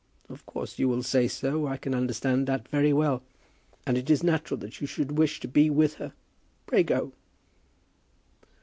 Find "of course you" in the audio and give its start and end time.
0.29-0.89